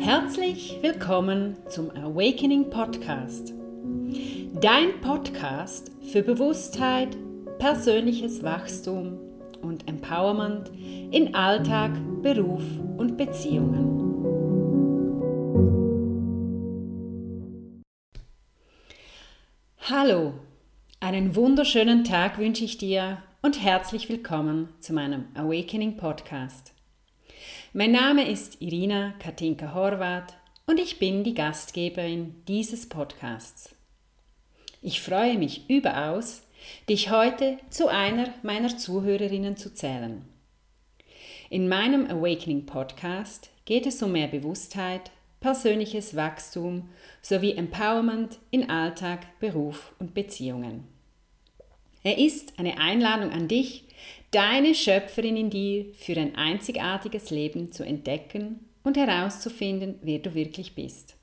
[0.00, 3.52] Herzlich willkommen zum Awakening Podcast.
[4.60, 7.16] Dein Podcast für Bewusstheit,
[7.58, 9.18] persönliches Wachstum
[9.62, 10.70] und Empowerment
[11.10, 11.92] in Alltag,
[12.22, 12.62] Beruf
[12.96, 14.00] und Beziehungen.
[19.90, 20.34] Hallo,
[21.00, 26.74] einen wunderschönen Tag wünsche ich dir und herzlich willkommen zu meinem Awakening Podcast.
[27.72, 30.34] Mein Name ist Irina Katinka Horvath
[30.66, 33.74] und ich bin die Gastgeberin dieses Podcasts.
[34.82, 36.42] Ich freue mich überaus,
[36.90, 40.22] dich heute zu einer meiner Zuhörerinnen zu zählen.
[41.48, 45.10] In meinem Awakening Podcast geht es um mehr Bewusstheit,
[45.40, 46.90] persönliches Wachstum
[47.22, 50.99] sowie Empowerment in Alltag, Beruf und Beziehungen.
[52.02, 53.84] Er ist eine Einladung an dich,
[54.30, 60.74] deine Schöpferin in dir für ein einzigartiges Leben zu entdecken und herauszufinden, wer du wirklich
[60.74, 61.16] bist.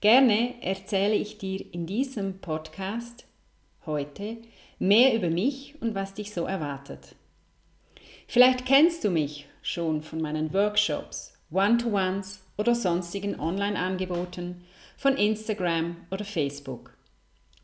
[0.00, 3.26] Gerne erzähle ich dir in diesem Podcast
[3.84, 4.38] heute
[4.78, 7.16] mehr über mich und was dich so erwartet.
[8.26, 14.64] Vielleicht kennst du mich schon von meinen Workshops, One-to-Ones oder sonstigen Online-Angeboten
[14.96, 16.96] von Instagram oder Facebook.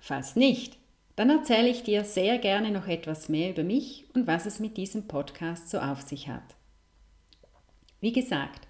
[0.00, 0.76] Falls nicht,
[1.16, 4.76] dann erzähle ich dir sehr gerne noch etwas mehr über mich und was es mit
[4.76, 6.54] diesem Podcast so auf sich hat.
[8.00, 8.68] Wie gesagt,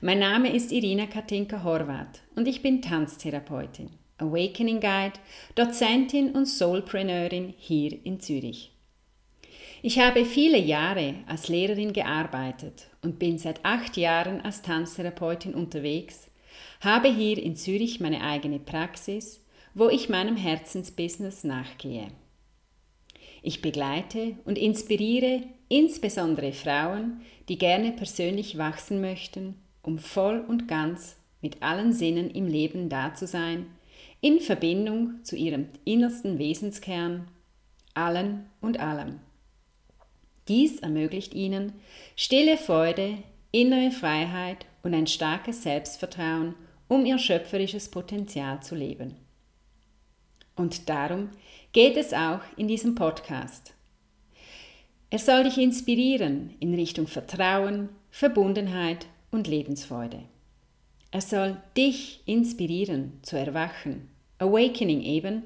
[0.00, 5.18] mein Name ist Irina Katinka Horvath und ich bin Tanztherapeutin, Awakening Guide,
[5.54, 8.72] Dozentin und Soulpreneurin hier in Zürich.
[9.82, 16.30] Ich habe viele Jahre als Lehrerin gearbeitet und bin seit acht Jahren als Tanztherapeutin unterwegs,
[16.80, 19.41] habe hier in Zürich meine eigene Praxis
[19.74, 22.08] wo ich meinem Herzensbusiness nachgehe.
[23.42, 31.16] Ich begleite und inspiriere insbesondere Frauen, die gerne persönlich wachsen möchten, um voll und ganz
[31.40, 33.66] mit allen Sinnen im Leben da zu sein,
[34.20, 37.26] in Verbindung zu ihrem innersten Wesenskern,
[37.94, 39.18] allen und allem.
[40.46, 41.72] Dies ermöglicht ihnen
[42.14, 43.18] stille Freude,
[43.50, 46.54] innere Freiheit und ein starkes Selbstvertrauen,
[46.88, 49.16] um ihr schöpferisches Potenzial zu leben.
[50.62, 51.30] Und darum
[51.72, 53.74] geht es auch in diesem Podcast.
[55.10, 60.20] Er soll dich inspirieren in Richtung Vertrauen, Verbundenheit und Lebensfreude.
[61.10, 64.08] Er soll dich inspirieren zu erwachen,
[64.38, 65.42] Awakening eben,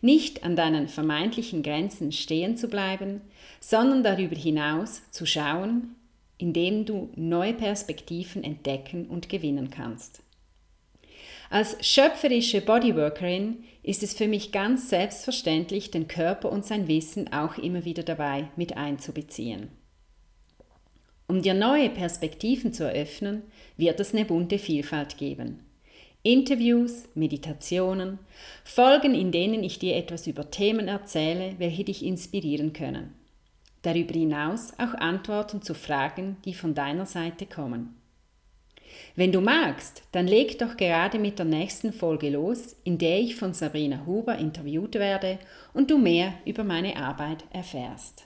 [0.00, 3.20] nicht an deinen vermeintlichen Grenzen stehen zu bleiben,
[3.60, 5.94] sondern darüber hinaus zu schauen,
[6.36, 10.20] indem du neue Perspektiven entdecken und gewinnen kannst.
[11.50, 17.56] Als schöpferische Bodyworkerin ist es für mich ganz selbstverständlich, den Körper und sein Wissen auch
[17.56, 19.68] immer wieder dabei mit einzubeziehen.
[21.26, 23.42] Um dir neue Perspektiven zu eröffnen,
[23.76, 25.60] wird es eine bunte Vielfalt geben.
[26.22, 28.18] Interviews, Meditationen,
[28.64, 33.14] Folgen, in denen ich dir etwas über Themen erzähle, welche dich inspirieren können.
[33.82, 37.94] Darüber hinaus auch Antworten zu Fragen, die von deiner Seite kommen.
[39.16, 43.36] Wenn du magst, dann leg doch gerade mit der nächsten Folge los, in der ich
[43.36, 45.38] von Sabrina Huber interviewt werde
[45.74, 48.24] und du mehr über meine Arbeit erfährst.